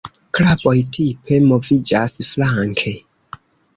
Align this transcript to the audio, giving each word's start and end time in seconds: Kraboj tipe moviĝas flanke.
Kraboj 0.37 0.73
tipe 0.95 1.37
moviĝas 1.51 2.17
flanke. 2.31 2.95